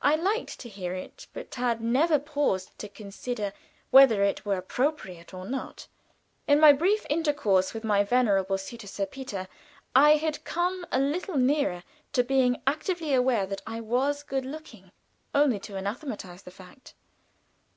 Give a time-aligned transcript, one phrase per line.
[0.00, 3.52] I liked to hear it, but had never paused to consider
[3.92, 5.86] whether it were appropriate or not.
[6.48, 9.46] In my brief intercourse with my venerable suitor, Sir Peter,
[9.94, 14.90] I had come a little nearer to being actively aware that I was good looking,
[15.32, 16.94] only to anathematize the fact.